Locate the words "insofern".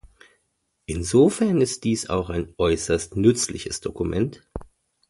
0.87-1.61